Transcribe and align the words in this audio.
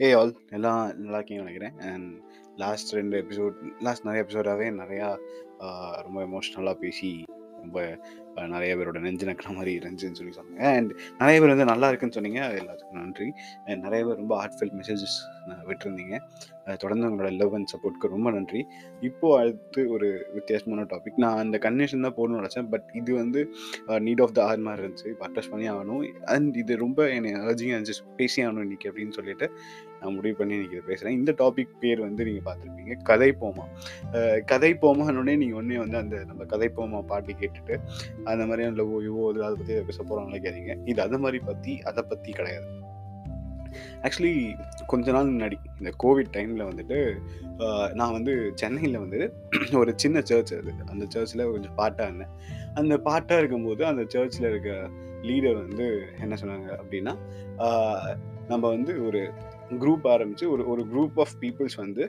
ஏ 0.00 0.12
all 0.12 0.32
எல்லாம் 0.50 0.98
நல்லா 0.98 1.18
இருக்கீங்கன்னு 1.18 1.46
நினைக்கிறேன். 1.46 1.78
அண்ட் 1.78 2.20
லாஸ்ட் 2.56 2.92
ரெண்டு 2.92 3.22
எபிசோட் 3.22 3.54
லாஸ்ட் 3.80 4.04
நிறைய 4.04 4.24
எபிசோடாகவே 4.24 4.66
நிறையா 4.82 5.08
ரொம்ப 6.02 6.22
எமோஷ்னலாக 6.22 6.74
பேசி 6.74 7.24
ரொம்ப 7.60 7.98
நிறைய 8.54 8.72
பேரோட 8.78 9.00
நெஞ்சு 9.04 9.26
நக்கிற 9.28 9.50
மாதிரி 9.56 9.72
இருந்துச்சுன்னு 9.78 10.18
சொல்லி 10.20 10.32
சொன்னாங்க. 10.38 10.62
அண்ட் 10.76 10.90
நிறைய 11.20 11.36
பேர் 11.40 11.52
வந்து 11.54 11.70
நல்லா 11.72 11.88
இருக்குன்னு 11.90 12.16
சொன்னீங்க. 12.16 12.40
அது 12.48 12.56
எல்லாத்துக்கும் 12.62 13.00
நன்றி. 13.02 13.28
அண்ட் 13.66 13.82
நிறைய 13.86 14.00
பேர் 14.06 14.20
ரொம்ப 14.22 14.34
ஹார்ட்ஃபெல் 14.40 14.74
மெசேஜஸ் 14.80 15.16
விட்டுருந்தீங்க. 15.70 16.18
தொடர்ந்து 16.82 17.08
உங்களோட 17.08 17.30
லவ் 17.40 17.54
அண்ட் 17.56 17.70
சப்போர்ட்க்கு 17.72 18.12
ரொம்ப 18.14 18.28
நன்றி. 18.36 18.60
இப்போது 19.08 19.38
அடுத்து 19.40 19.80
ஒரு 19.94 20.08
வித்தியாசமான 20.36 20.86
டாபிக் 20.92 21.22
நான் 21.24 21.40
அந்த 21.44 21.56
கன்வென்ஷன் 21.66 22.06
தான் 22.06 22.16
போடணும்னு 22.18 22.42
நினச்சேன். 22.42 22.68
பட் 22.74 22.86
இது 23.00 23.10
வந்து 23.22 23.40
நீட் 24.06 24.22
ஆஃப் 24.26 24.36
த 24.38 24.42
ஆர் 24.50 24.64
மாதிரி 24.66 24.82
இருந்துச்சு. 24.84 25.10
இப்போ 25.14 25.26
அட்ரஸ் 25.28 25.50
பண்ணி 25.54 25.66
ஆகணும். 25.74 26.04
அண்ட் 26.34 26.54
இது 26.62 26.82
ரொம்ப 26.84 27.08
என்னை 27.16 27.32
அர்ஜிங்காக 27.48 27.78
இருந்துச்சு. 27.78 28.04
பேசி 28.20 28.38
ஆகணும் 28.44 28.66
இன்னைக்கு 28.68 28.90
அப்படின்னு 28.92 29.16
சொல்லிட்டு 29.18 29.48
நான் 30.00 30.16
முடிவு 30.16 30.36
பண்ணி 30.38 30.54
இன்றைக்கி 30.56 30.76
இதை 30.76 30.86
பேசுகிறேன் 30.88 31.16
இந்த 31.18 31.32
டாபிக் 31.42 31.76
பேர் 31.82 32.00
வந்து 32.06 32.24
நீங்கள் 32.28 32.46
பார்த்துருப்பீங்க. 32.48 32.94
கதை 33.10 33.28
போமா 33.42 33.64
கதை 34.50 34.70
போமான்னொடனே 34.82 35.34
நீங்கள் 35.42 35.58
ஒன்றே 35.60 35.78
வந்து 35.84 35.98
அந்த 36.02 36.16
நம்ம 36.30 36.44
கதை 36.52 36.68
போமா 36.78 36.98
பாட்டு 37.12 37.34
கேட்டுட்டு 37.42 37.76
அந்த 38.32 38.42
மாதிரியான 38.48 38.76
லவ் 38.80 38.94
யுவோ 39.08 39.24
இது 39.32 39.44
அதை 39.46 39.56
பற்றி 39.60 39.74
பேச 39.90 39.98
போகிறோம் 40.02 40.28
நினைக்காதீங்க. 40.30 40.74
இது 40.90 41.00
அதை 41.06 41.18
மாதிரி 41.24 41.38
பற்றி 41.50 41.74
அதை 41.90 42.02
பற்றி 42.10 42.32
கிடையாது. 42.38 42.66
ஆக்சுவலி 44.06 44.32
கொஞ்ச 44.90 45.12
நாள் 45.14 45.30
முன்னாடி 45.30 45.56
இந்த 45.80 45.90
கோவிட் 46.02 46.34
டைமில் 46.36 46.68
வந்துட்டு 46.68 46.98
நான் 48.00 48.14
வந்து 48.16 48.32
சென்னையில் 48.60 49.00
வந்து 49.04 49.20
ஒரு 49.80 49.92
சின்ன 50.02 50.18
சர்ச் 50.30 50.52
அது. 50.58 50.72
அந்த 50.92 51.04
சர்ச்சில் 51.14 51.50
கொஞ்சம் 51.54 51.76
பாட்டாக 51.80 52.08
இருந்தேன். 52.08 52.32
அந்த 52.74 52.94
பாட்டாக 53.08 53.40
இருக்கும்போது 53.40 53.82
அந்த 53.86 54.04
சர்ச்சில் 54.14 54.48
இருக்க 54.50 54.70
லீடர் 55.28 55.58
வந்து 55.62 55.86
என்ன 56.24 56.34
சொன்னாங்க 56.42 56.68
அப்படின்னா 56.80 57.12
நம்ம 58.48 58.64
வந்து 58.68 58.92
ஒரு 59.06 59.20
குரூப் 59.82 60.06
ஆரம்பித்து 60.14 60.46
ஒரு 60.54 60.62
ஒரு 60.72 60.82
குரூப் 60.92 61.18
ஆஃப் 61.24 61.36
பீப்புள்ஸ் 61.40 61.76
வந்து 61.76 62.04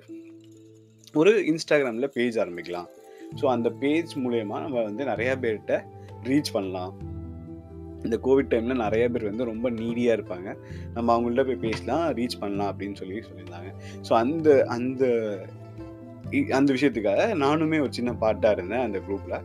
ஒரு 1.13 1.31
இன்ஸ்டாகிராமில் 1.52 2.13
பேஜ் 2.16 2.38
ஆரம்பிக்கலாம். 2.44 2.89
ஸோ 3.39 3.45
அந்த 3.45 3.69
பேஜ் 3.83 4.11
மூலயமா 4.16 4.57
நம்ம 4.63 4.81
வந்து 4.83 5.03
நிறையா 5.05 5.33
பேர்கிட்ட 5.44 5.75
ரீச் 6.29 6.55
பண்ணலாம். 6.55 6.93
இந்த 8.05 8.17
கோவிட் 8.25 8.49
டைமில் 8.51 8.81
நிறைய 8.83 9.05
பேர் 9.13 9.29
வந்து 9.29 9.49
ரொம்ப 9.51 9.67
நீடியாக 9.79 10.17
இருப்பாங்க. 10.17 10.49
நம்ம 10.95 11.07
அவங்கள்ட்ட 11.15 11.43
போய் 11.47 11.63
பேசலாம் 11.67 12.03
ரீச் 12.19 12.41
பண்ணலாம் 12.41 12.71
அப்படின்னு 12.71 12.99
சொல்லி 13.01 13.19
சொல்லியிருந்தாங்க. 13.27 13.71
ஸோ 14.07 14.13
அந்த 14.23 14.49
அந்த 14.77 15.03
அந்த 16.57 16.69
விஷயத்துக்காக 16.75 17.23
நானுமே 17.41 17.77
ஒரு 17.85 17.91
சின்ன 17.97 18.11
பாட்டாக 18.21 18.55
இருந்தேன் 18.57 18.83
அந்த 18.85 18.99
குரூப்பில் 19.07 19.35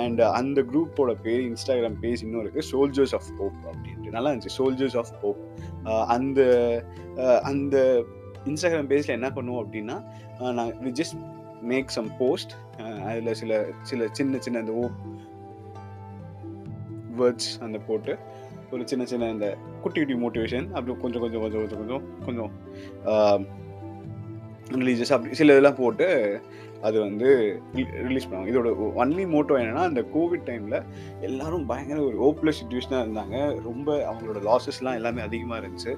அண்ட் 0.00 0.20
அந்த 0.40 0.58
குரூப்போட 0.70 1.12
பேர் 1.24 1.42
இன்ஸ்டாகிராம் 1.50 1.96
பேஜ் 2.02 2.24
இன்னும் 2.24 2.42
இருக்குது 2.42 2.66
சோல்ஜர்ஸ் 2.72 3.14
ஆஃப் 3.18 3.30
ஹோப் 3.38 3.56
அப்படின்ட்டு. 3.70 4.12
நல்லா 4.16 4.30
இருந்துச்சு 4.30 4.56
சோல்ஜர்ஸ் 4.58 4.98
ஆஃப் 5.02 5.12
ஹோப் 5.22 5.40
அந்த 6.14 6.40
அந்த 7.50 7.76
இன்ஸ்டாகிராம் 8.50 8.90
பேஜில் 8.92 9.16
என்ன 9.18 9.30
பண்ணுவோம் 9.36 9.62
அப்படின்னா 9.64 9.96
நான் 10.58 10.72
we 10.84 10.92
just 11.00 11.16
make 11.70 11.94
some 11.96 12.10
post 12.18 12.52
அதில் 13.08 13.36
சில 13.40 13.52
சில 13.90 14.08
சின்ன 14.18 14.38
சின்ன 14.46 14.60
அந்த 14.64 14.74
ஓப் 14.82 14.98
வேர்ட்ஸ் 17.20 17.50
அந்த 17.66 17.78
போட்டு 17.88 18.14
ஒரு 18.70 18.82
சின்ன 18.90 19.04
சின்ன 19.04 19.30
இந்த 19.30 19.48
குட்டி 19.82 20.00
குட்டி 20.00 20.16
மோட்டிவேஷன் 20.24 20.66
அப்படி 20.72 20.94
கொஞ்சம் 21.02 21.22
கொஞ்சம் 21.24 21.42
கொஞ்சம் 21.44 21.62
கொஞ்சம் 21.62 22.04
கொஞ்சம் 22.26 22.52
கொஞ்சம் 23.06 23.46
ரிலீஜியஸ் 24.78 25.12
அப்படி 25.16 25.34
சில 25.40 25.52
இதெல்லாம் 25.52 25.80
போட்டு 25.80 26.06
அது 26.86 26.96
வந்து 27.00 27.28
ரிலீஸ் 28.06 28.26
பண்ணுவாங்க. 28.28 28.50
இதோட 28.52 28.70
ஒன்லி 29.02 29.24
மோட்டோ 29.34 29.54
என்னென்னா 29.60 29.84
அந்த 29.90 30.02
கோவிட் 30.14 30.46
டைமில் 30.48 30.76
எல்லாரும் 31.20 31.64
பயங்கர 31.66 31.98
ஒரு 32.08 32.16
ஓப்லெஸ் 32.28 32.60
சுச்சுவேஷனாக 32.60 33.04
இருந்தாங்க. 33.04 33.36
ரொம்ப 33.68 33.94
அவங்களோட 34.10 34.40
லாஸஸ்லாம் 34.48 34.98
எல்லாமே 35.00 35.22
அதிகமாக 35.28 35.60
இருந்துச்சு. 35.60 35.92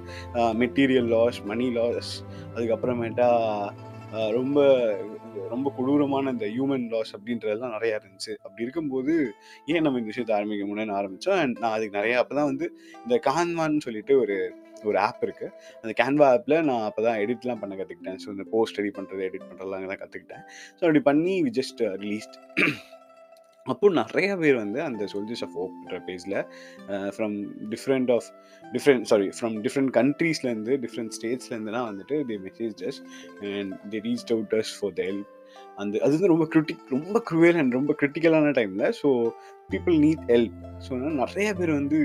மெட்டீரியல் 0.63 1.09
லாஸ் 1.15 1.41
மணி 1.45 1.69
லாஸ் 1.79 2.13
அதுக்கப்புறமேட்டா 2.55 3.31
ரொம்ப 4.39 4.59
ரொம்ப 5.49 5.69
கொடூரமான 5.77 6.31
இந்த 6.31 6.47
ஹியூமன் 6.53 6.87
லாஸ் 6.93 7.13
அப்படின்றதெல்லாம் 7.17 7.75
நிறையா 7.77 7.97
இருந்துச்சு. 7.99 8.33
அப்படி 8.45 8.65
இருக்கும்போது 8.67 9.15
ஏன் 9.71 9.85
நம்ம 9.85 9.99
இந்த 9.99 10.11
விஷயத்தை 10.13 10.35
ஆரம்பிக்க 10.39 10.67
முடியும்னு 10.67 10.99
ஆரம்பித்தோம் 11.01 11.41
அண்ட் 11.43 11.59
நான் 11.59 11.77
அதுக்கு 11.77 11.99
நிறையா 11.99 12.19
அப்போ 12.23 12.35
தான் 12.35 12.51
வந்து 12.53 12.69
இந்த 13.05 13.19
கான்வான்னு 13.29 13.85
சொல்லிட்டு 13.87 14.15
ஒரு 14.21 14.37
ஒரு 14.85 14.99
ஆப் 14.99 15.23
இருக்குது 15.23 15.53
அந்த 15.81 15.93
கேன்வா 16.01 16.27
ஆப்பில் 16.33 16.57
நான் 16.65 16.85
அப்போ 16.89 17.03
தான் 17.03 17.21
எடிட்லாம் 17.23 17.63
பண்ண 17.63 17.75
கற்றுக்கிட்டேன் 17.77 18.21
ஸோ 18.25 18.29
இந்த 18.29 18.47
போஸ்ட் 18.53 18.79
ரெடி 18.81 18.93
பண்ணுறது 18.99 19.27
எடிட் 19.29 19.49
பண்ணுறதுலாம் 19.49 19.81
அங்கே 19.81 19.91
தான் 19.93 20.03
கற்றுக்கிட்டேன் 20.03 20.45
ஸோ 20.79 20.83
அப்படி 20.83 21.03
பண்ணி 21.09 21.35
வி 21.47 21.53
ஜஸ்ட் 21.59 21.83
ரிலீஸ்ட் 22.03 22.37
அப்போ 23.67 23.87
நிறைய 23.97 24.29
பேர் 24.37 24.57
வந்து 24.57 24.79
அந்த 24.83 25.03
சோல்ஜர்ஸ் 25.13 25.43
ஆஃப் 25.47 25.57
ஓப்ன்ற 25.57 25.97
பேஜில் 26.07 26.37
from 27.17 27.35
different 27.73 28.11
of 28.11 28.29
different 28.65 29.05
sorry 29.05 29.27
from 29.39 29.57
different 29.65 29.93
கண்ட்ரீஸ்லேருந்து 29.99 30.77
different 30.77 31.15
ஸ்டேட்ஸ்லேருந்துலாம் 31.19 31.89
வந்துட்டு 31.91 32.19
the 32.27 32.39
messages 32.45 33.01
and 33.53 33.75
the 33.91 34.01
reach 34.07 34.33
outers 34.33 34.73
for 34.79 34.95
the 34.95 35.03
help 35.03 35.29
அந்த 35.83 35.95
அது 36.05 36.13
வந்து 36.17 36.33
ரொம்ப 36.33 36.47
கிரிட்டிக் 36.53 36.91
ரொம்ப 36.97 37.23
க்ரூவல் 37.31 37.59
அண்ட் 37.63 37.77
ரொம்ப 37.79 37.93
கிரிட்டிக்கலான 38.01 38.53
டைமில் 38.59 38.85
so 39.01 39.09
people 39.73 39.97
need 40.05 40.23
help 40.33 40.55
so 40.85 40.99
நிறைய 41.23 41.49
பேர் 41.55 41.73
வந்து 41.79 41.99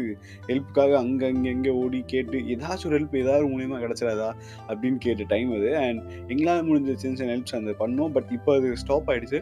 ஹெல்ப்புக்காக 0.48 0.94
அங்கே 1.02 1.26
அங்கே 1.32 1.50
இங்கே 1.50 1.74
ஓடி 1.82 2.00
கேட்டு 2.14 2.38
ஏதாச்சும் 2.54 2.90
ஒரு 2.90 2.98
ஹெல்ப் 3.00 3.16
ஏதாவது 3.22 3.46
மூலியமாக 3.54 3.82
கிடச்சிடாதா 3.86 4.30
அப்படின்னு 4.70 5.00
கேட்ட 5.06 5.26
டைம் 5.34 5.52
அது. 5.58 5.70
அண்ட் 5.84 6.02
எங்களால் 6.32 6.66
முடிஞ்ச 6.70 6.96
சின்ன 7.04 7.18
சின்ன 7.20 7.34
ஹெல்ப்ஸ் 7.36 7.60
அந்த 7.60 7.74
பண்ணோம். 7.80 8.12
பட் 8.18 8.32
இப்போ 8.32 8.54
அது 8.56 8.70
ஸ்டாப் 8.84 9.10
ஆகிடுச்சு 9.14 9.42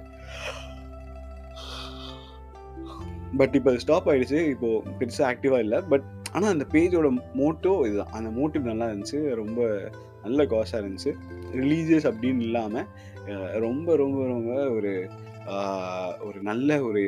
பட் 3.40 3.53
இப்போ 3.57 3.69
அது 3.72 3.79
ஸ்டாப் 3.79 4.07
ஆகிடுச்சு 4.11 4.40
இப்போ 4.53 4.69
பெருசாக 5.00 5.29
ஆக்டிவாக 5.31 5.66
இல்லை. 5.66 5.81
பட் 5.91 6.06
ஆனால் 6.31 6.51
அந்த 6.51 6.66
பேஜோட 6.73 7.07
மோட்டோ 7.41 7.73
இதுதான். 7.88 8.13
அந்த 8.19 8.29
மோட்டிவ் 8.40 8.69
நல்லா 8.72 8.85
இருந்துச்சு. 8.85 9.19
ரொம்ப 9.41 9.59
நல்ல 10.23 10.45
காசாக 10.45 10.81
இருந்துச்சு. 10.81 11.11
ரிலீஜியஸ் 11.55 12.09
அப்படின்னு 12.09 12.41
இல்லாமல் 12.41 12.87
ரொம்ப 13.59 13.95
ரொம்ப 13.95 14.19
ரொம்ப 14.27 14.51
ஒரு 14.71 14.91
ஆஹ், 15.51 16.15
ஒரு 16.21 16.39
நல்ல 16.43 16.81
ஒரு 16.83 17.01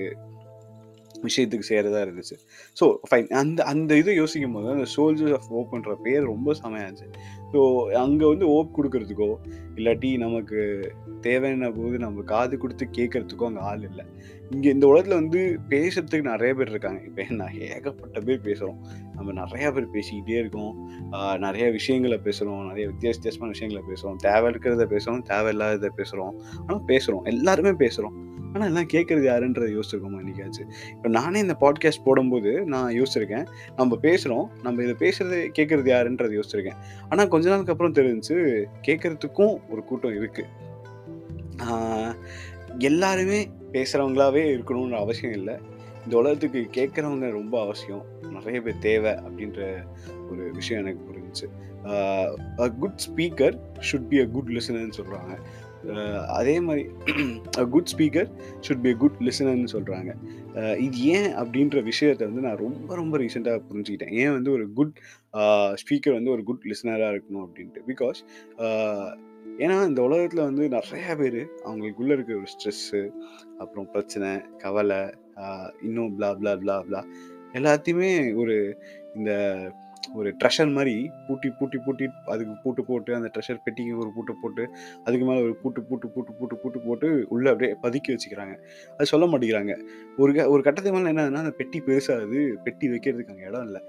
விஷயத்துக்கு 1.24 1.68
செய்கிறதா 1.68 2.00
இருந்துச்சு. 2.02 2.36
ஸோ 2.78 2.86
ஃபைன் 3.10 3.28
அந்த 3.34 3.60
அந்த 3.64 3.92
இதை 3.96 4.16
யோசிக்கும் 4.16 4.52
போது 4.52 4.70
அந்த 4.70 4.88
சோல்ஜர்ஸ் 4.96 5.36
ஆஃப் 5.38 5.52
ஓப்ன்ற 5.54 5.94
பேர் 6.02 6.24
ரொம்ப 6.26 6.54
செமையாச்சு 6.62 7.08
ஸோ 7.54 7.62
அங்கே 8.04 8.26
வந்து 8.32 8.46
ஓப் 8.56 8.76
கொடுக்கறதுக்கோ 8.78 9.28
இல்லாட்டி 9.78 10.10
நமக்கு 10.18 10.60
தேவையான 11.22 11.70
போது 11.72 11.96
நம்ம 12.04 12.24
காது 12.32 12.56
கொடுத்து 12.58 12.86
கேட்கறதுக்கோ 12.98 13.48
அங்கே 13.50 13.64
ஆள் 13.70 13.86
இல்லை. 13.90 14.06
இங்கே 14.52 14.70
இந்த 14.76 14.86
உலகத்தில் 14.88 15.20
வந்து 15.20 15.40
பேசுறதுக்கு 15.70 16.32
நிறைய 16.32 16.52
பேர் 16.54 16.72
இருக்காங்க. 16.74 17.02
இப்போ 17.10 17.36
நான் 17.42 17.56
ஏகப்பட்ட 17.70 18.20
பேர் 18.28 18.46
பேசுகிறோம் 18.50 18.80
நம்ம 19.16 19.34
நிறையா 19.42 19.70
பேர் 19.76 19.94
பேசிக்கிட்டே 19.96 20.38
இருக்கோம். 20.44 20.74
நிறைய 21.46 21.68
விஷயங்களை 21.78 22.20
பேசுகிறோம் 22.28 22.62
நிறைய 22.72 22.86
வித்தியாச 22.92 23.16
வித்தியாசமான 23.18 23.54
விஷயங்களை 23.56 23.84
பேசுகிறோம் 23.92 24.20
தேவை 24.28 24.50
இருக்கிறத 24.54 24.88
பேசுகிறோம் 24.96 25.26
தேவை 25.34 25.52
இல்லாததை 25.56 25.92
பேசுகிறோம் 26.02 26.36
ஆனால் 26.66 26.86
பேசுகிறோம் 26.92 27.26
எல்லாருமே 27.34 27.74
பேசுகிறோம் 27.86 28.18
ஆனால் 28.54 28.68
எல்லாம் 28.70 28.90
கேட்குறது 28.94 29.26
யாருன்றதை 29.32 29.70
யோசிச்சிருக்கோமா 29.76 30.20
என்னைக்காச்சு 30.24 30.64
இப்போ 30.96 31.10
நானே 31.18 31.40
இந்த 31.40 31.56
பாட்காஸ்ட் 31.60 32.06
போடும்போது 32.06 32.52
நான் 32.74 32.96
யோசிச்சிருக்கேன். 33.00 33.46
நம்ம 33.76 33.98
பேசுகிறோம் 34.02 34.48
நம்ம 34.66 34.84
இதை 34.86 34.96
பேசுகிறது 35.04 35.40
கேட்குறது 35.60 35.90
யாருன்றதை 35.96 36.34
யோசிச்சிருக்கேன். 36.40 36.80
ஆனால் 37.10 37.32
கொஞ்ச 37.36 37.50
நாளுக்கு 37.50 37.74
அப்புறம் 37.76 37.98
தெரிஞ்சுச்சு 38.00 38.38
கேட்குறதுக்கும் 38.88 39.56
ஒரு 39.70 39.84
கூட்டம் 39.84 40.18
இருக்குது 40.22 40.52
எல்லாருமே 42.90 43.40
பேசுகிறவங்களாவே 43.74 44.42
இருக்கணும்னு 44.54 44.98
அவசியம் 45.04 45.36
இல்லை. 45.40 45.56
இந்த 46.06 46.14
உலகத்துக்கு 46.22 46.62
கேட்குறவங்க 46.78 47.28
ரொம்ப 47.40 47.56
அவசியம். 47.66 48.04
நிறைய 48.38 48.60
பேர் 48.62 48.84
தேவை 48.88 49.12
அப்படின்ற 49.26 49.60
ஒரு 50.32 50.44
விஷயம் 50.52 50.82
எனக்கு 50.84 51.02
புரிஞ்சுச்சு. 51.10 51.48
A 52.64 52.68
good 52.82 53.00
speaker 53.06 53.56
should 53.88 54.10
be 54.12 54.18
a 54.24 54.26
good 54.36 54.52
லிசனர்னு 54.56 54.98
சொல்கிறாங்க 55.00 55.34
அதே 56.38 56.56
மாதிரி 56.60 56.84
a 57.58 57.66
good 57.66 57.92
speaker 57.94 58.30
should 58.68 58.82
be 58.82 58.90
a 58.90 58.98
good 58.98 59.20
லிசனர்னு 59.28 59.74
சொல்கிறாங்க 59.74 60.12
இது 60.78 60.98
ஏன் 61.16 61.30
அப்படின்ற 61.34 61.84
விஷயத்தை 61.84 62.24
வந்து 62.28 62.46
நான் 62.48 62.62
ரொம்ப 62.66 62.96
ரொம்ப 62.96 63.18
ரீசெண்டாக 63.18 63.62
புரிஞ்சுக்கிட்டேன். 63.70 64.14
ஏன் 64.14 64.32
வந்து 64.32 64.52
ஒரு 64.52 64.66
குட் 64.74 64.96
ஸ்பீக்கர் 65.82 66.18
வந்து 66.18 66.32
ஒரு 66.32 66.44
குட் 66.44 66.66
லிசனராக 66.72 67.14
இருக்கணும் 67.16 67.46
அப்படின்ட்டு? 67.48 67.84
பிகாஸ் 67.92 68.22
ஏன்னா 69.64 69.76
இந்த 69.88 70.02
உலகத்தில் 70.02 70.48
வந்து 70.50 70.64
நிறைய 70.70 71.16
பேர் 71.16 71.42
அவங்களுக்குள்ளே 71.66 72.14
இருக்க 72.14 72.34
ஒரு 72.34 72.50
ஸ்ட்ரெஸ்ஸு 72.54 73.02
அப்புறம் 73.58 73.90
பிரச்சனை 73.92 74.30
கவலை 74.58 75.02
இன்னும் 75.82 76.14
பிளா 76.20 76.30
பிளா 76.40 76.54
பிளா 76.64 76.78
பிளா 76.88 77.02
எல்லாத்தையுமே 77.54 78.12
ஒரு 78.36 78.56
இந்த 79.16 79.32
ஒரு 80.20 80.30
ட்ரெஷர் 80.40 80.72
மாதிரி 80.78 80.96
பூட்டி 81.28 81.50
பூட்டி 81.60 81.78
பூட்டி 81.86 82.06
அதுக்கு 82.34 82.56
பூட்டு 82.64 82.82
போட்டு 82.90 83.12
அந்த 83.18 83.30
ட்ரெஷர் 83.34 83.62
பெட்டிக்கு 83.66 83.94
ஒரு 84.04 84.10
பூட்டு 84.16 84.34
போட்டு 84.42 84.64
அதுக்கு 85.06 85.26
மேலே 85.30 85.42
ஒரு 85.48 85.54
பூட்டு 85.62 85.82
பூட்டு 85.90 86.08
பூட்டு 86.16 86.34
பூட்டு 86.40 86.56
பூட்டு 86.64 86.80
போட்டு 86.88 87.10
உள்ளே 87.36 87.50
அப்படியே 87.54 87.72
பதுக்கி 87.86 88.12
வச்சுக்கிறாங்க. 88.14 88.56
அது 88.98 89.12
சொல்ல 89.14 89.28
மாட்டேங்கிறாங்க. 89.32 89.76
ஒரு 90.24 90.34
க 90.38 90.50
ஒரு 90.54 90.62
கட்டத்துக்கு 90.68 90.98
மேலே 90.98 91.14
என்னதுன்னா 91.14 91.44
அந்த 91.46 91.56
பெட்டி 91.62 91.80
பெருசாகுது. 91.90 92.42
பெட்டி 92.68 92.88
வைக்கிறதுக்கு 92.94 93.36
அங்கே 93.36 93.48
இடம் 93.52 93.68
இல்லை. 93.70 93.82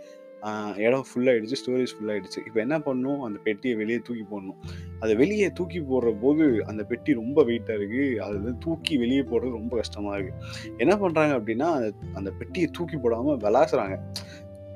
இடம் 0.86 1.04
ஃபுல்லாகிடுச்சு 1.08 1.58
ஸ்டோரேஜ் 1.60 1.92
ஃபுல்லாகிடுச்சு 1.96 2.40
இப்போ 2.46 2.58
என்ன 2.64 2.76
பண்ணணும்? 2.86 3.20
அந்த 3.26 3.38
பெட்டியை 3.46 3.74
வெளியே 3.80 4.00
தூக்கி 4.06 4.24
போடணும். 4.32 4.58
அதை 5.02 5.12
வெளியே 5.20 5.48
தூக்கி 5.58 5.80
போடுற 5.90 6.10
போது 6.24 6.44
அந்த 6.70 6.82
பெட்டி 6.90 7.12
ரொம்ப 7.20 7.44
வெயிட்டாக 7.50 7.78
இருக்குது 7.78 8.18
அது 8.26 8.34
வந்து 8.40 8.54
தூக்கி 8.64 8.96
வெளியே 9.02 9.22
போடுறது 9.30 9.58
ரொம்ப 9.60 9.74
கஷ்டமாக 9.80 10.16
இருக்குது 10.18 10.76
என்ன 10.84 10.94
பண்ணுறாங்க 11.02 11.34
அப்படின்னா 11.38 11.68
அந்த 11.78 11.90
அந்த 12.20 12.32
பெட்டியை 12.40 12.68
தூக்கி 12.78 12.98
போடாமல் 13.04 13.40
விளாசுறாங்க. 13.46 13.96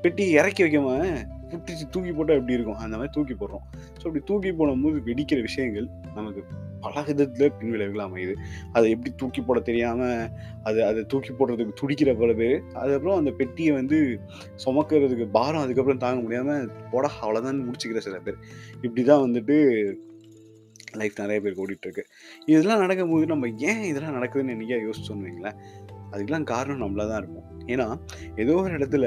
பெட்டியை 0.03 0.31
இறக்கி 0.39 0.61
வைக்காம 0.65 0.95
புட்டிச்சு 1.51 1.85
தூக்கி 1.93 2.11
போட்டால் 2.15 2.39
எப்படி 2.39 2.55
இருக்கும்? 2.55 2.79
அந்த 2.83 2.95
மாதிரி 2.97 3.11
தூக்கி 3.15 3.35
போடுறோம். 3.35 3.63
ஸோ 3.99 4.03
அப்படி 4.07 4.21
தூக்கி 4.29 4.49
போடும்போது 4.57 4.97
வெடிக்கிற 5.07 5.39
விஷயங்கள் 5.47 5.87
நமக்கு 6.17 6.41
பல 6.83 7.01
விதத்தில் 7.07 7.55
பின்விளைவுகள் 7.59 8.03
அமையுது. 8.05 8.33
அதை 8.75 8.87
எப்படி 8.95 9.11
தூக்கி 9.21 9.41
போட 9.47 9.59
தெரியாமல் 9.69 10.19
அது 10.67 10.79
அதை 10.89 11.01
தூக்கி 11.11 11.31
போடுறதுக்கு 11.39 11.73
துடிக்கிற 11.81 12.11
பல 12.19 12.33
பேர் 12.41 12.57
அதுக்கப்புறம் 12.81 13.17
அந்த 13.21 13.31
பெட்டியை 13.39 13.71
வந்து 13.79 13.97
சுமக்கிறதுக்கு 14.65 15.27
பாரம் 15.37 15.63
அதுக்கப்புறம் 15.65 16.03
தாங்க 16.05 16.21
முடியாமல் 16.25 16.69
போட 16.93 17.09
அவ்வளோதான் 17.21 17.65
முடிச்சுக்கிற 17.67 18.03
சில 18.07 18.19
பேர். 18.27 18.37
இப்படி 18.85 19.03
தான் 19.11 19.23
வந்துட்டு 19.25 19.57
லைஃப் 20.99 21.19
நிறைய 21.23 21.39
பேருக்கு 21.41 21.63
ஓடிட்டுருக்கு. 21.65 22.03
இதெல்லாம் 22.51 22.83
நடக்கும்போது 22.85 23.25
நம்ம 23.33 23.49
ஏன் 23.71 23.83
இதெல்லாம் 23.89 24.17
நடக்குதுன்னு 24.19 24.55
என்னைக்கா 24.55 24.79
யோசிச்சோன்னு 24.85 25.27
வைங்களேன். 25.27 25.59
அதுக்கெல்லாம் 26.11 26.47
காரணம் 26.53 26.83
நம்மளா 26.85 27.07
தான் 27.09 27.21
இருப்போம். 27.23 27.47
ஏன்னா 27.73 27.87
ஏதோ 28.43 28.55
ஒரு 28.61 28.73
இடத்துல 28.77 29.05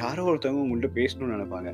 யாரோ 0.00 0.22
ஒருத்தவங்க 0.30 0.62
உங்கள்கிட்ட 0.64 0.90
பேசணும்னு 0.98 1.34
நினைப்பாங்க. 1.36 1.70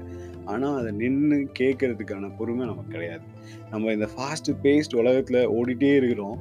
ஆனால் 0.52 0.76
அதை 0.81 0.90
நின்று 1.02 1.37
கேட்கறதுக்கான 1.61 2.31
பொறுமை 2.38 2.64
நமக்கு 2.70 2.94
கிடையாது. 2.96 3.25
நம்ம 3.72 3.93
இந்த 3.93 4.08
ஃபாஸ்ட் 4.14 4.50
பேஸ்ட் 4.64 4.99
உலகத்தில் 5.00 5.40
ஓடிட்டே 5.56 5.93
இருக்கிறோம். 6.00 6.38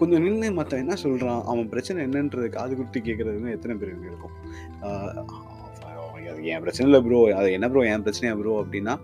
கொஞ்சம் 0.00 0.24
நின்று 0.26 0.48
மற்ற 0.58 0.78
என்ன 0.84 0.94
சொல்கிறான் 1.02 1.42
அவன் 1.50 1.68
பிரச்சனை 1.74 1.98
என்னன்றது 2.06 2.48
காது 2.56 2.72
கொடுத்து 2.78 3.00
கேட்குறதுன்னு 3.08 3.54
எத்தனை 3.56 3.76
பேருக்கு 3.82 4.10
இருக்கும்? 4.12 4.34
அது 6.30 6.40
என் 6.52 6.64
பிரச்சனை 6.64 6.86
இல்லை 6.88 7.00
ப்ரோ 7.06 7.20
அது 7.40 7.48
என்ன 7.56 7.66
ப்ரோ 7.72 7.84
என் 7.92 8.04
பிரச்சனையா 8.06 8.34
ப்ரோ 8.40 8.54
அப்படின்னா 8.62 8.94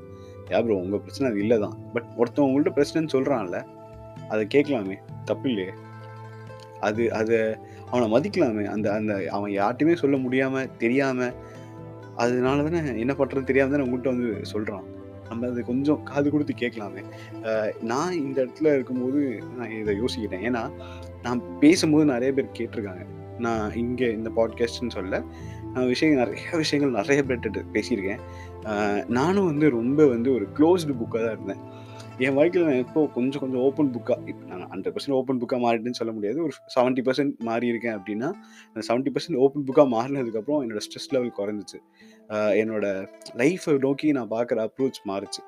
யா 0.53 0.59
ப்ரோ 0.65 0.77
உங்கள் 0.85 1.03
பிரச்சனை 1.05 1.27
அது 1.31 1.41
இல்லை 1.45 1.57
தான். 1.65 1.77
பட் 1.95 2.09
ஒருத்தன் 2.21 2.47
உங்கள்கிட்ட 2.47 2.73
பிரச்சனைன்னு 2.79 3.15
சொல்கிறான்ல 3.15 3.59
அதை 4.33 4.43
கேட்கலாமே. 4.55 4.97
தப்பு 5.29 5.47
இல்லையே. 5.51 5.73
அது 6.87 7.03
அதை 7.21 7.39
அவனை 7.91 8.07
மதிக்கலாமே. 8.15 8.65
அந்த 8.75 8.87
அந்த 8.99 9.13
அவன் 9.37 9.53
யார்ட்டையுமே 9.61 9.95
சொல்ல 10.03 10.17
முடியாமல் 10.17 10.71
தெரியாமல் 10.83 11.35
அதனால 12.17 12.63
தானே 12.63 12.99
என்ன 12.99 13.13
பண்ணுறது 13.13 13.45
தெரியாமல் 13.45 13.75
தானே 13.75 13.85
உங்கள்கிட்ட 13.87 14.13
வந்து 14.15 14.33
சொல்கிறான் 14.43 14.85
நம்ம 15.29 15.47
அது 15.47 15.65
கொஞ்சம் 15.65 16.03
காது 16.03 16.31
கொடுத்து 16.31 16.55
கேட்கலாமே. 16.55 17.03
நான் 17.83 18.13
இந்த 18.13 18.39
இடத்துல 18.45 18.73
இருக்கும்போது 18.75 19.21
நான் 19.59 19.71
இதை 19.71 19.93
யோசிக்கிட்டேன் 20.01 20.45
ஏன்னா 20.49 20.71
நான் 21.23 21.59
பேசும்போது 21.59 22.05
நிறைய 22.05 22.33
பேர் 22.33 22.57
கேட்டிருக்காங்க. 22.59 23.05
நான் 23.39 23.75
இங்கே 23.75 24.09
இந்த 24.13 24.31
பாட்காஸ்ட்னு 24.37 24.97
சொல்ல. 24.99 25.23
விஷயங்கள் 25.93 26.21
நிறைய 26.23 26.59
விஷயங்கள் 26.63 26.97
நிறைய 26.99 27.21
பேர்கிட்ட 27.29 27.61
பேசியிருக்கேன். 27.75 28.23
நானும் 29.19 29.49
வந்து 29.51 29.67
ரொம்ப 29.79 30.07
வந்து 30.15 30.29
ஒரு 30.37 30.47
க்ளோஸ்டு 30.57 30.99
புக்காக 31.01 31.23
தான் 31.25 31.37
இருந்தேன். 31.37 31.63
என் 32.25 32.35
வாழ்க்கையில் 32.39 32.69
நான் 32.69 32.83
எப்போ 32.85 33.01
கொஞ்சம் 33.15 33.43
கொஞ்சம் 33.43 33.63
ஓப்பன் 33.67 33.91
புக்காக 33.95 34.29
இப்போ 34.31 34.45
நான் 34.51 34.65
ஹண்ட்ரட் 34.73 34.95
பர்சன்ட் 34.95 35.17
ஓப்பன் 35.19 35.41
புக்காக 35.43 35.61
மாறிட்டுன்னு 35.65 35.99
சொல்ல 36.01 36.13
முடியாது. 36.17 36.39
ஒரு 36.47 36.53
செவன்ட்டி 36.75 37.03
பர்சன்ட் 37.07 37.35
மாறி 37.49 37.67
இருக்கேன் 37.73 37.97
அப்படின்னா 37.99 38.29
அந்த 38.73 38.83
செவன்ட்டி 38.89 39.13
பர்சன்ட் 39.15 39.39
ஓப்பன் 39.45 39.65
புக்காக 39.69 39.89
மாறினதுக்கப்புறம் 39.97 40.63
என்னோடய 40.65 40.85
ஸ்ட்ரெஸ் 40.87 41.11
லெவல் 41.15 41.33
குறைஞ்சிச்சு. 41.39 41.81
என்னோட 42.63 42.87
லைஃப்பை 43.43 43.75
நோக்கி 43.87 44.11
நான் 44.19 44.33
பார்க்குற 44.35 44.67
அப்ரோச் 44.69 45.01
மாறுச்சு. 45.13 45.43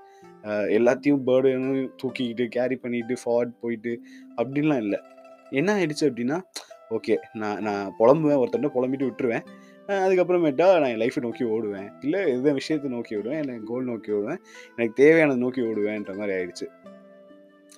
எல்லாத்தையும் 0.79 1.23
பேர்டுன்னு 1.29 1.83
தூக்கிக்கிட்டு 2.01 2.47
கேரி 2.57 2.77
பண்ணிட்டு 2.85 3.15
ஃபார்வர்ட் 3.23 3.55
போயிட்டு 3.63 3.93
அப்படின்லாம் 4.41 4.83
இல்லை. 4.87 5.01
என்ன 5.61 5.71
ஆயிடுச்சு 5.77 6.07
அப்படின்னா 6.11 6.39
ஓகே 6.97 7.15
நான் 7.41 7.61
நான் 7.67 7.85
புலம்புவேன். 7.99 8.41
ஒருத்தண்ட 8.43 8.69
புலம்பிட்டு 8.75 9.07
விட்டுருவேன். 9.09 9.47
அதுக்கப்புறமேட்டா 9.89 10.67
நான் 10.81 10.93
என் 10.93 11.03
லைஃப்பை 11.03 11.23
நோக்கி 11.25 11.45
ஓடுவேன். 11.55 11.89
இல்லை 12.05 12.21
எந்த 12.37 12.53
விஷயத்தை 12.59 12.91
நோக்கி 12.95 13.17
ஓடுவேன் 13.17 13.43
எனக்கு 13.45 13.65
கோல் 13.71 13.91
நோக்கி 13.91 14.11
ஓடுவேன் 14.19 14.41
எனக்கு 14.77 14.97
தேவையானது 15.03 15.43
நோக்கி 15.45 15.63
ஓடுவேன்ற 15.71 16.15
மாதிரி 16.21 16.35
ஆயிடுச்சு. 16.39 16.69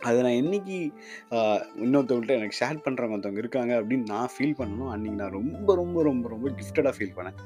அதை 0.07 0.17
நான் 0.25 0.39
என்னைக்கு 0.43 0.79
இன்னொருத்தவங்கள்ட்ட 1.85 2.39
எனக்கு 2.39 2.59
ஷேர் 2.63 2.83
பண்ணுறவங்க 2.87 3.15
ஒருத்தவங்க 3.17 3.43
இருக்காங்க 3.45 3.73
அப்படின்னு 3.81 4.11
நான் 4.15 4.33
ஃபீல் 4.35 4.59
பண்ணணும் 4.59 4.91
அன்றைக்கி 4.95 5.19
நான் 5.23 5.37
ரொம்ப 5.39 5.75
ரொம்ப 5.83 6.03
ரொம்ப 6.11 6.29
ரொம்ப 6.35 6.51
கிஃப்டடாக 6.59 6.95
ஃபீல் 6.97 7.17
பண்ணேன். 7.19 7.39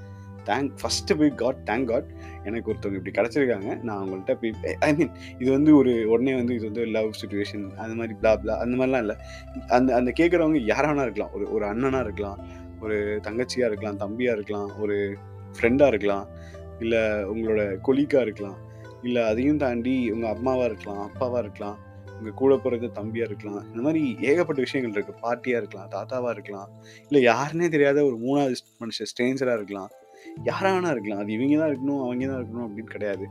தேங்க் 0.48 0.70
ஃபஸ்ட்டு 0.80 1.16
போய் 1.18 1.30
காட் 1.40 1.58
தேங்க் 1.68 1.88
காட் 1.90 2.08
எனக்கு 2.48 2.70
ஒருத்தவங்க 2.70 2.98
இப்படி 3.00 3.12
கிடச்சிருக்காங்க. 3.18 3.70
நான் 3.86 4.00
அவங்கள்ட்ட 4.02 4.34
போய் 4.40 4.76
ஐ 4.86 4.90
மீன் 4.98 5.12
இது 5.42 5.50
வந்து 5.56 5.70
ஒரு 5.80 5.92
உடனே 6.12 6.34
வந்து 6.38 6.54
இது 6.58 6.64
வந்து 6.70 6.84
லவ் 6.96 7.10
சுச்சுவேஷன் 7.20 7.64
அந்த 7.82 7.94
மாதிரி 8.00 8.14
பிளா 8.22 8.32
பிளா 8.42 8.56
அந்த 8.64 8.74
மாதிரிலாம் 8.80 9.04
இல்லை. 9.06 9.16
அந்த 9.76 9.90
அந்த 9.98 10.12
கேட்குறவங்க 10.20 10.60
யாரானா 10.72 11.04
இருக்கலாம். 11.08 11.34
ஒரு 11.38 11.46
ஒரு 11.56 11.66
அண்ணனாக 11.72 12.06
இருக்கலாம். 12.08 12.40
ஒரு 12.80 13.20
தங்கச்சியாக 13.22 13.70
இருக்கலாம் 13.70 13.98
தம்பியாக 13.98 14.36
இருக்கலாம் 14.38 14.70
ஒரு 14.78 15.16
ஃப்ரெண்டாக 15.58 15.86
இருக்கலாம் 15.86 16.26
இல்லை 16.78 16.98
உங்களோட 17.32 17.78
கொலிக்காக 17.88 18.20
இருக்கலாம் 18.20 18.58
இல்லை 19.02 19.22
அதையும் 19.22 19.56
தாண்டி 19.56 20.10
உங்கள் 20.10 20.30
அம்மாவாக 20.30 20.64
இருக்கலாம் 20.64 21.10
அப்பாவாக 21.10 21.38
இருக்கலாம் 21.38 21.78
உங்கள் 22.18 22.34
கூட 22.34 22.56
பிறந்த 22.56 22.86
தம்பியாக 22.86 23.28
இருக்கலாம் 23.30 23.64
இந்த 23.70 23.82
மாதிரி 23.82 24.16
ஏகப்பட்ட 24.20 24.60
விஷயங்கள் 24.60 25.02
இருக்குது 25.02 25.20
பாட்டியாக 25.22 25.60
இருக்கலாம் 25.60 25.88
தாத்தாவாக 25.88 26.30
இருக்கலாம் 26.30 26.70
இல்லை 27.08 27.32
யாருன்னே 27.32 27.68
தெரியாத 27.68 28.04
ஒரு 28.04 28.16
மூணாவது 28.16 28.56
மனுஷன் 28.80 29.10
ஸ்ட்ரேஞ்சராக 29.12 29.54
இருக்கலாம். 29.54 29.90
யாரானா 30.44 30.90
இருக்கலாம். 30.90 31.18
அது 31.18 31.32
இவங்க 31.32 31.56
தான் 31.58 31.70
இருக்கணும் 31.70 32.02
அவங்க 32.04 32.26
தான் 32.26 32.40
இருக்கணும் 32.40 32.66
அப்படின்னு 32.66 32.92
கிடையாது. 32.96 33.26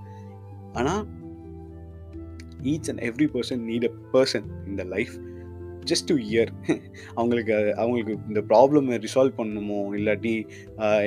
ஆனால் 0.74 1.08
each 2.64 2.90
and 2.90 3.00
every 3.00 3.28
person 3.34 3.62
need 3.70 3.88
a 3.90 3.94
person 4.14 4.48
இந்த 4.68 4.84
லைஃப் 4.84 5.16
ஜஸ்ட் 5.90 6.08
டு 6.12 6.16
இயர் 6.30 6.52
அவங்களுக்கு 7.16 7.54
அவங்களுக்கு 7.82 8.14
இந்த 8.30 8.42
ப்ராப்ளமை 8.52 8.98
ரிசால்வ் 9.06 9.38
பண்ணணுமோ 9.40 9.80
இல்லாட்டி 10.00 10.34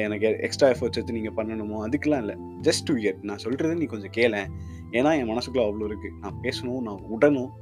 எனக்கு 0.04 0.26
எக்ஸ்ட்ரா 0.48 0.69
எஃபர்ட்ஸ் 0.74 0.98
எடுத்து 0.98 1.16
நீங்கள் 1.19 1.36
பண்ணணுமோ 1.38 1.78
அதுக்கெலாம் 1.86 2.22
இல்லை. 2.24 2.36
ஜஸ்ட் 2.69 2.86
டு 2.90 2.94
இயர் 3.02 3.19
நான் 3.30 3.42
சொல்கிறது 3.44 3.80
நீ 3.82 3.88
கொஞ்சம் 3.94 4.14
கேளேன் 4.19 4.50
ஏன்னா 4.98 5.12
என் 5.20 5.30
மனசுக்குள்ள 5.32 5.64
அவ்வளோ 5.69 5.88
இருக்குது 5.90 6.16
நான் 6.24 6.40
பேசணும் 6.46 6.82
நான் 6.88 7.04
உடணும். 7.14 7.52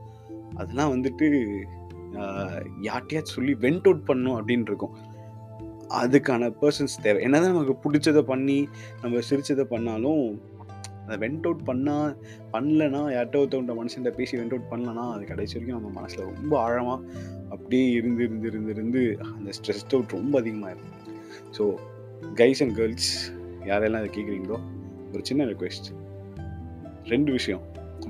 அதெல்லாம் 0.61 0.93
வந்துட்டு 0.95 1.27
யார்ட்டையாச்சும் 2.89 3.37
சொல்லி 3.39 3.53
வெண்ட் 3.65 3.87
அவுட் 3.89 4.07
பண்ணும் 4.09 4.37
அப்படின்னு 4.39 4.69
இருக்கும். 4.71 4.95
அதுக்கான 6.01 6.49
பர்சன்ஸ் 6.63 6.95
தேவை. 7.05 7.21
என்னதான் 7.27 7.53
நமக்கு 7.53 7.77
பிடிச்சதை 7.85 8.23
பண்ணி 8.33 8.59
நம்ம 9.03 9.23
சிரிச்சதை 9.29 9.65
பண்ணாலும் 9.73 10.25
அதை 11.11 11.19
வெண்ட் 11.25 11.47
அவுட் 11.47 11.65
பண்ணால் 11.67 12.11
பண்ணலன்னா 12.53 13.01
யார்கிட்ட 13.15 13.41
ஒருத்தவங்க 13.43 13.75
மனுஷன்ட்ட 13.81 14.11
பேசி 14.11 14.37
வெண்ட் 14.37 14.55
அவுட் 14.57 14.71
பண்ணலனா 14.73 15.05
அது 15.15 15.25
கடைசி 15.25 15.55
வரைக்கும் 15.55 15.79
நம்ம 15.81 15.93
மனசில் 16.01 16.25
ரொம்ப 16.25 16.55
ஆழமாக 16.61 16.99
அப்படியே 17.49 17.87
இருந்து 17.91 18.23
இருந்து 18.23 18.47
இருந்து 18.49 18.73
இருந்து 18.73 19.03
அந்த 19.37 19.51
ஸ்ட்ரெஸ் 19.59 19.87
அவுட் 19.91 20.17
ரொம்ப 20.19 20.35
அதிகமாக 20.39 20.73
இருக்கும் 20.75 20.97
ஸோ 21.59 21.65
கைஸ் 22.35 22.63
அண்ட் 22.63 22.77
கேர்ள்ஸ் 22.77 23.11
யாரெல்லாம் 23.67 24.03
அதை 24.03 24.11
கேட்குறீங்களோ 24.17 24.59
ஒரு 25.13 25.23
சின்ன 25.23 25.45
ரெக்வெஸ்ட் 25.45 25.89
ரெண்டு 27.05 27.31
விஷயம். 27.33 27.63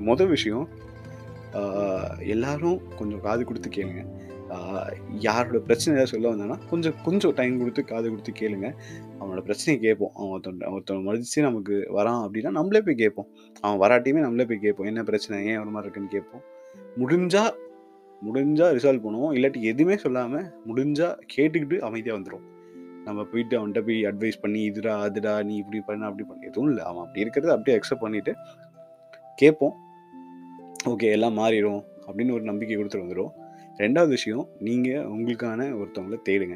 மொதல் 0.09 0.31
விஷயம் 0.35 0.65
எல்லாரும் 2.33 2.79
கொஞ்சம் 2.97 3.23
காது 3.27 3.41
கொடுத்து 3.45 3.69
கேளுங்க. 3.69 4.03
யாரோட 5.25 5.57
பிரச்சனை 5.57 6.01
ஏதாவது 6.01 6.11
சொல்ல 6.13 6.31
வந்தானா 6.31 6.57
கொஞ்சம் 6.69 6.93
கொஞ்சம் 7.03 7.33
டைம் 7.33 7.57
கொடுத்து 7.57 7.83
காது 7.83 8.09
கொடுத்து 8.09 8.31
கேளுங்க. 8.39 8.67
அவனோட 9.19 9.41
பிரச்சனையை 9.41 9.77
கேட்போம். 9.85 10.13
அவன் 10.15 10.29
ஒருத்தன் 10.29 10.71
ஒருத்தன் 10.71 11.05
மதிச்சு 11.07 11.41
நமக்கு 11.41 11.75
வரான் 11.95 12.21
அப்படின்னா 12.25 12.49
நம்மளே 12.49 12.81
போய் 12.81 12.95
கேட்போம். 12.95 13.27
அவன் 13.61 13.79
வராட்டியுமே 13.83 14.19
நம்மளே 14.19 14.45
போய் 14.45 14.63
கேட்போம். 14.65 14.87
என்ன 14.87 15.03
பிரச்சனை 15.03 15.45
ஏன் 15.45 15.57
ஒரு 15.57 15.71
மாதிரி 15.75 15.91
இருக்குன்னு 15.91 16.15
கேட்போம். 16.15 16.43
முடிஞ்சா 17.01 17.43
முடிஞ்சா 18.21 18.65
ரிசால்வ் 18.77 19.05
பண்ணுவோம். 19.05 19.35
இல்லாட்டி 19.37 19.61
எதுவுமே 19.61 19.97
சொல்லாமல் 19.97 20.47
முடிஞ்சா 20.67 21.07
கேட்டுக்கிட்டு 21.35 21.79
அமைதியாக 21.79 22.19
வந்துடும் 22.19 22.47
நம்ம 23.03 23.23
போயிட்டு 23.23 23.55
அவன்கிட்ட 23.59 23.81
போய் 23.85 23.99
அட்வைஸ் 24.05 24.41
பண்ணி 24.41 24.69
இதுடா 24.69 24.95
அதுடா 25.05 25.43
நீ 25.43 25.55
இப்படி 25.55 25.79
பண்ண 25.85 26.05
அப்படி 26.05 26.27
பண்ண. 26.27 26.47
எதுவும் 26.47 26.69
இல்லை. 26.69 26.83
அவன் 26.83 27.05
அப்படி 27.05 27.23
இருக்கிறத 27.23 27.53
அப்படியே 27.57 27.77
அக்செப்ட் 27.77 28.05
பண்ணிட்டு 28.05 28.33
கேட்போம். 29.35 29.75
ஓகே 30.85 31.07
எல்லாம் 31.17 31.37
மாறிடும். 31.37 31.81
அப்படின்னு 32.07 32.33
ஒரு 32.33 32.43
நம்பிக்கை 32.43 32.75
கொடுத்துட்டு 32.77 33.05
வந்துடும் 33.05 33.31
ரெண்டாவது 33.83 34.13
விஷயம் 34.17 34.45
நீங்கள் 34.67 35.07
உங்களுக்கான 35.13 35.67
ஒருத்தவங்கள 35.81 36.17
தேடுங்க. 36.29 36.55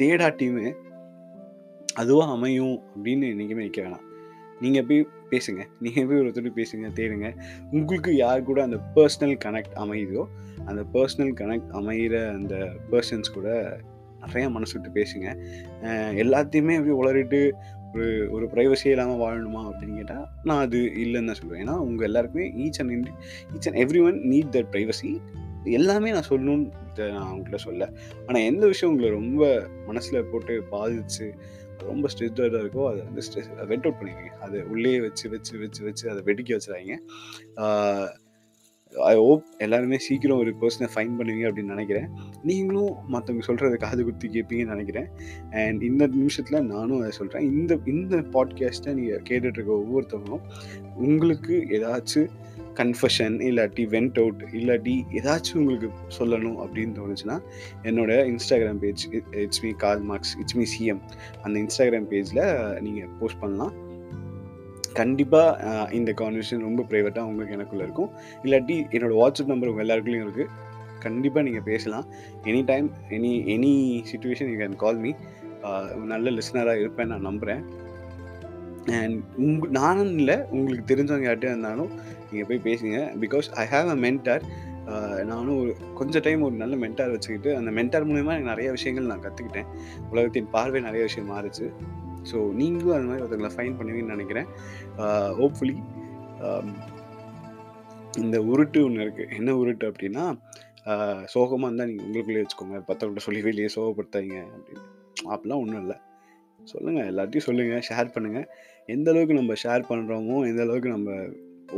தேடாட்டியுமே 0.00 0.68
அதுவாக 2.02 2.34
அமையும் 2.36 2.76
அப்படின்னு 2.94 3.26
என்றைக்குமே 3.32 3.66
நிற்க 3.66 3.80
வேணாம். 3.82 4.04
நீங்கள் 4.62 4.86
போய் 4.88 5.00
பேசுங்க. 5.32 5.62
நீங்கள் 5.84 6.06
போய் 6.08 6.20
ஒருத்தர் 6.22 6.58
பேசுங்க 6.58 6.88
தேடுங்க. 6.98 7.28
உங்களுக்கு 7.76 8.10
யார் 8.16 8.48
கூட 8.48 8.60
அந்த 8.66 8.78
பர்சனல் 8.96 9.36
கனெக்ட் 9.44 9.76
அமையுதோ 9.84 10.24
அந்த 10.70 10.82
பர்சனல் 10.94 11.32
கனெக்ட் 11.40 11.70
அமைகிற 11.80 12.16
அந்த 12.36 12.54
பர்சன்ஸ் 12.90 13.34
கூட 13.36 13.48
நிறையா 14.24 14.48
மனசு 14.54 14.74
விட்டு 14.74 14.90
பேசுங்க 15.00 15.26
எல்லாத்தையுமே 16.22 16.76
அப்படி 16.78 16.94
உளறிட்டு 17.00 17.40
ஒரு 17.94 18.06
ஒரு 18.34 18.46
ப்ரைவசியே 18.54 18.92
இல்லாமல் 18.94 19.20
வாழணுமா 19.22 19.60
அப்படின்னு 19.68 19.98
கேட்டால் 20.00 20.24
நான் 20.48 20.62
அது 20.64 20.78
இல்லைன்னு 21.04 21.30
தான் 21.30 21.38
சொல்லுவேன். 21.40 21.60
ஏன்னா 21.64 21.74
உங்கள் 21.88 22.06
எல்லாருக்குமே 22.08 22.46
each 22.64 22.80
and 22.82 23.10
each 23.54 23.68
and 23.68 23.78
everyone 24.08 24.18
need 24.32 24.50
that 24.56 24.72
privacy 24.72 25.10
எல்லாமே 25.72 26.10
நான் 26.10 26.30
சொல்லணும்னு 26.30 26.68
நான் 26.96 27.28
அவங்ககிட்ட 27.28 27.54
சொல்ல. 27.54 27.92
ஆனால் 28.26 28.42
எந்த 28.42 28.66
விஷயம் 28.66 28.94
உங்களை 28.94 29.10
ரொம்ப 29.10 29.68
மனசில் 29.86 30.28
போட்டு 30.32 30.64
பாதிச்சு 30.70 31.32
ரொம்ப 31.86 32.08
ஸ்ட்ரெஸ்டாக 32.08 32.62
இருக்கோ 32.62 32.84
அதை 32.90 33.00
வந்து 33.04 33.22
ஸ்ட்ரெஸ் 33.26 33.50
வெண்ட் 33.70 33.86
அவுட் 33.86 33.98
பண்ணிடுங்க 34.00 34.30
அதை 34.38 34.62
உள்ளே 34.62 35.00
வச்சு 35.00 35.30
வச்சு 35.30 35.58
வச்சு 35.58 35.84
வச்சு 35.84 36.10
அதை 36.10 36.22
வெடிக்க 36.24 36.58
வச்சுறாங்க 36.58 36.94
ஐ 38.94 39.14
ஹோப் 39.14 39.44
எல்லாருமே 39.58 39.98
சீக்கிரம் 39.98 40.38
ஒரு 40.38 40.54
பர்சனை 40.60 40.88
ஃபைன் 40.94 41.16
பண்ணுவீங்க 41.18 41.48
அப்படின்னு 41.48 41.74
நினைக்கிறேன். 41.74 42.08
நீங்களும் 42.42 42.94
மற்றவங்க 43.12 43.42
சொல்கிறத 43.46 43.76
காது 43.76 44.04
குத்தி 44.04 44.28
கேட்பீங்கன்னு 44.28 44.74
நினைக்கிறேன். 44.74 45.08
அண்ட் 45.50 45.82
இந்த 45.82 46.06
நிமிஷத்தில் 46.06 46.64
நானும் 46.64 47.00
அதை 47.00 47.10
சொல்கிறேன் 47.10 47.52
இந்த 47.52 47.78
இந்த 47.86 48.16
பாட்காஸ்ட்டை 48.16 48.94
நீங்கள் 48.94 49.22
கேட்டுட்ருக்க 49.30 49.72
ஒவ்வொருத்தவங்களும் 49.82 50.46
உங்களுக்கு 50.94 51.56
ஏதாச்சும் 51.70 52.30
கன்ஃபஷன் 52.80 53.36
இல்லாட்டி 53.48 53.84
வெண்ட் 53.94 54.18
அவுட் 54.22 54.42
இல்லாட்டி 54.58 54.94
ஏதாச்சும் 55.18 55.58
உங்களுக்கு 55.62 55.88
சொல்லணும் 56.18 56.58
அப்படின்னு 56.64 56.94
தோணுச்சுன்னா 56.98 57.36
என்னோட 57.88 58.12
Instagram 58.32 58.80
page 58.84 59.04
it's 59.44 59.62
me 59.64 59.70
Karl 59.84 60.04
Marx 60.10 60.34
it's 60.42 60.56
me 60.60 60.66
CM 60.74 61.02
அந்த 61.44 61.54
இன்ஸ்டாகிராம் 61.64 62.08
பேஜில் 62.12 62.44
நீங்கள் 62.86 63.10
போஸ்ட் 63.20 63.42
பண்ணலாம். 63.42 63.74
கண்டிப்பாக 65.00 65.88
இந்த 65.98 66.10
கான்வர்சேஷன் 66.20 66.66
ரொம்ப 66.68 66.82
ப்ரைவேட்டாக 66.90 67.30
உங்களுக்கு 67.30 67.56
எனக்குள்ளே 67.56 67.86
இருக்கும். 67.86 68.10
இல்லாட்டி 68.44 68.76
என்னோடய 68.96 69.18
வாட்ஸ்அப் 69.22 69.52
நம்பர் 69.52 69.70
உங்கள் 69.72 69.86
எல்லாருக்குள்ளேயும் 69.86 70.26
இருக்குது 70.28 70.52
கண்டிப்பாக 71.06 71.44
நீங்கள் 71.48 71.66
பேசலாம். 71.70 72.06
Any 72.50 72.60
time 72.70 72.86
any 73.16 73.32
any 73.54 73.72
situation 74.12 74.50
you 74.52 74.58
can 74.62 74.78
call 74.84 75.02
me 75.04 75.12
நல்ல 76.12 76.30
லிஸ்னராக 76.38 76.82
இருப்பேன் 76.82 77.10
நான் 77.12 77.28
நம்புகிறேன் 77.28 77.62
உங்க 79.44 79.66
நானும் 79.80 80.12
இல்லை 80.20 80.36
உங்களுக்கு 80.56 80.84
தெரிஞ்சவங்க 80.90 81.26
யார்கிட்ட 81.28 81.52
இருந்தாலும் 81.52 81.92
நீங்கள் 82.30 82.48
போய் 82.48 82.66
பேசுங்க. 82.68 82.98
Because 83.24 83.46
I 83.62 83.64
have 83.74 83.88
a 83.94 83.98
mentor 84.06 84.44
நானும் 85.30 85.56
ஒரு 85.60 85.70
கொஞ்சம் 85.98 86.24
டைம் 86.26 86.44
ஒரு 86.48 86.56
நல்ல 86.62 86.74
மென்டார் 86.82 87.12
வச்சுக்கிட்டு 87.14 87.50
அந்த 87.58 87.70
மென்டார் 87.78 88.06
மூலிமா 88.10 88.34
எனக்கு 88.34 88.52
நிறைய 88.52 88.68
விஷயங்கள் 88.76 89.08
நான் 89.12 89.24
கற்றுக்கிட்டேன் 89.24 89.70
உலகத்தின் 90.12 90.52
பார்வை 90.56 90.80
நிறைய 90.88 91.02
விஷயம் 91.08 91.30
மாறுச்சு. 91.32 91.66
ஸோ 92.30 92.36
நீங்களும் 92.60 92.96
அது 92.98 93.08
மாதிரி 93.08 93.24
ஒருத்தங்களை 93.24 93.52
ஃபைன் 93.56 93.76
பண்ணுவீங்கன்னு 93.78 94.16
நினைக்கிறேன். 94.16 94.48
ஹோப்ஃபுல்லி 95.40 95.76
இந்த 98.22 98.36
உருட்டு 98.50 98.78
ஒன்று 98.86 99.04
இருக்குது 99.06 99.32
என்ன 99.38 99.56
உருட்டு 99.62 99.90
அப்படின்னா 99.90 100.24
சோகமாக 101.34 101.68
இருந்தால் 101.68 101.88
நீங்கள் 101.90 102.06
உங்களுக்குள்ளே 102.06 102.42
வச்சுக்கோங்க. 102.42 102.78
பத்தவங்கள்ட்ட 102.88 103.26
சொல்லி 103.28 103.40
வெளியே 103.48 103.68
சோகப்படுத்தாதீங்க 103.76 104.38
அப்படின்னு. 104.56 104.84
அப்படிலாம் 105.32 105.62
ஒன்றும் 105.64 105.82
இல்லை. 105.84 105.96
சொல்லுங்கள் 106.72 107.08
எல்லாத்தையும் 107.12 107.46
சொல்லுங்கள் 107.48 107.84
ஷேர் 107.88 108.12
பண்ணுங்கள் 108.14 108.46
எந்த 108.94 109.06
அளவுக்கு 109.12 109.38
நம்ம 109.40 109.54
ஷேர் 109.64 109.84
பண்ணுறோமோ 109.90 110.36
எந்த 110.50 110.60
அளவுக்கு 110.66 110.90
நம்ம 110.96 111.10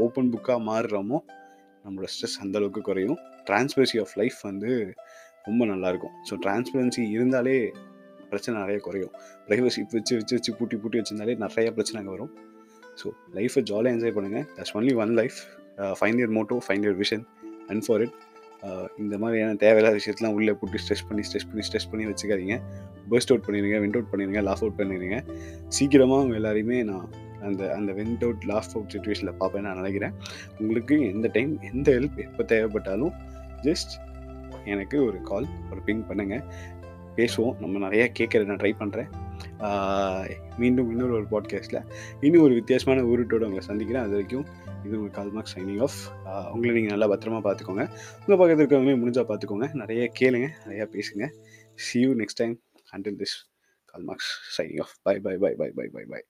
ஓப்பன் 0.05 0.31
புக்காக 0.33 0.59
மாறுறோமோ 0.71 1.19
நம்மளோட 1.85 2.09
ஸ்ட்ரெஸ் 2.15 2.39
அந்தளவுக்கு 2.45 2.81
குறையும். 2.89 3.19
டிரான்ஸ்பரன்சி 3.49 3.99
ஆஃப் 4.05 4.15
லைஃப் 4.21 4.39
வந்து 4.51 4.71
ரொம்ப 5.49 5.63
நல்லாயிருக்கும் 5.73 6.15
ஸோ 6.29 6.37
டிரான்ஸ்பரன்சி 6.45 7.03
இருந்தாலே 7.17 7.57
பிரச்சனை 8.31 8.55
நிறைய 8.63 8.79
குறையும். 8.87 9.13
ப்ரைவசி 9.47 9.83
வச்சு 9.95 10.15
வச்சு 10.21 10.35
வச்சு 10.39 10.51
பூட்டி 10.59 10.77
பூட்டி 10.83 10.99
வச்சிருந்தாலே 11.01 11.37
நிறைய 11.45 11.69
பிரச்சனைங்க 11.77 12.11
வரும். 12.17 12.33
ஸோ 13.01 13.09
லைஃப்பை 13.37 13.63
ஜாலியாக 13.71 13.95
என்ஜாய் 13.97 14.15
பண்ணுங்கள் 14.17 14.47
that's 14.57 14.75
only 14.79 14.95
one 15.03 15.15
life 15.21 15.39
five 15.99 16.19
year 16.21 16.33
motto 16.39 16.57
five 16.67 16.85
year 16.87 16.99
vision 17.03 17.25
and 17.71 17.83
for 17.87 18.03
it 18.07 18.17
இந்த 19.03 19.15
மாதிரியான 19.23 19.57
தேவையில்லாத 19.65 19.97
விஷயத்தெலாம் 20.01 20.37
உள்ளே 20.39 20.55
போட்டு 20.61 20.81
ஸ்ட்ரெஸ் 20.85 21.05
பண்ணி 21.09 21.25
ஸ்ட்ரெஸ் 21.29 21.49
பண்ணி 21.51 21.65
ஸ்ட்ரெஸ் 21.69 21.89
பண்ணி 21.91 22.07
வச்சுக்காதீங்க. 22.11 22.57
பர்ஸ்ட் 23.11 23.33
அவுட் 23.33 23.47
பண்ணிடுங்க 23.47 23.79
விண்ட் 23.85 23.97
அவுட் 23.99 24.13
பண்ணிடுங்க 24.13 24.43
லாஃப் 24.49 24.63
அவுட் 24.65 24.79
பண்ணிடுங்க 24.81 25.19
சீக்கிரமாக 25.79 26.21
அவங்க 26.23 26.37
எல்லாரையுமே 26.41 26.79
நான் 26.91 27.09
அந்த 27.49 27.63
அந்த 27.75 27.91
வெண்ட் 27.99 28.25
அவுட் 28.27 28.45
லாஃப் 28.51 28.73
அவுட் 28.77 28.93
சுச்சுவேஷனில் 28.95 29.39
பார்ப்பேன் 29.43 29.67
நான் 29.67 29.81
நினைக்கிறேன். 29.81 30.15
உங்களுக்கு 30.61 30.95
எந்த 31.13 31.29
டைம் 31.37 31.53
எந்த 31.73 31.89
ஹெல்ப் 31.97 32.19
எப்போ 32.27 32.45
தேவைப்பட்டாலும் 32.55 33.15
ஜஸ்ட் 33.69 33.95
எனக்கு 34.75 34.97
ஒரு 35.09 35.19
கால் 35.31 35.47
ஒரு 35.71 35.81
பிங் 35.87 36.05
பண்ணுங்கள் 36.09 36.45
பேசுவோம் 37.19 37.55
நம்ம 37.63 37.81
நிறையா 37.85 38.05
கேட்குற 38.19 38.43
நான் 38.49 38.61
ட்ரை 38.63 38.73
பண்ணுறேன் 38.81 39.09
மீண்டும் 40.61 40.91
இன்னொரு 40.93 41.15
ஒரு 41.19 41.27
பாட்காஸ்ட்டில் 41.33 41.85
இன்னும் 42.27 42.45
ஒரு 42.47 42.55
வித்தியாசமான 42.59 43.05
ஊருட்டோடு 43.13 43.47
உங்களை 43.49 43.65
சந்திக்கிறேன். 43.69 44.05
அது 44.05 44.15
வரைக்கும் 44.17 44.47
இது 44.85 44.95
உங்கள் 44.99 45.15
கால்மார்க் 45.17 45.53
சைனிங் 45.55 45.81
ஆஃப் 45.87 45.99
உங்களை 46.53 46.73
நீங்கள் 46.77 46.95
நல்லா 46.95 47.09
பத்திரமா 47.13 47.41
பார்த்துக்கோங்க. 47.47 47.85
உங்கள் 48.23 48.41
பக்கத்தில் 48.41 48.63
இருக்கிறவங்களே 48.65 48.99
முடிஞ்சால் 49.03 49.29
பார்த்துக்கோங்க. 49.31 49.69
நிறைய 49.83 50.03
கேளுங்க 50.21 50.49
நிறையா 50.67 50.87
பேசுங்க. 50.95 51.27
See 51.87 51.99
you 52.05 52.13
next 52.21 52.41
time 52.43 52.55
until 52.93 53.17
this 53.17 53.45
Karl 53.87 54.05
Marx 54.05 54.41
signing 54.51 54.81
off. 54.81 54.99
Bye, 55.05 55.19
bye, 55.19 55.37
bye, 55.37 55.55
bye, 55.55 55.71
bye, 55.75 55.89
bye, 55.93 56.05
bye. 56.11 56.23